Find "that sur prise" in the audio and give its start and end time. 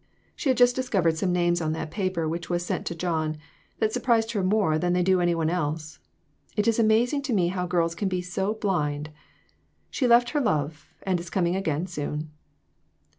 3.77-4.31